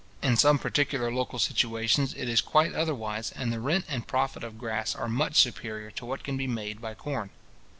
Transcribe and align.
In 0.23 0.35
some 0.35 0.57
particular 0.57 1.11
local 1.13 1.37
situations 1.37 2.15
it 2.15 2.27
is 2.27 2.41
quite 2.41 2.73
otherwise, 2.73 3.31
and 3.35 3.53
the 3.53 3.59
rent 3.59 3.85
and 3.87 4.07
profit 4.07 4.43
of 4.43 4.57
grass 4.57 4.95
are 4.95 5.07
much 5.07 5.35
superior 5.35 5.91
to 5.91 6.07
what 6.07 6.23
can 6.23 6.37
be 6.37 6.47
made 6.47 6.81
by 6.81 6.95
corn. 6.95 7.29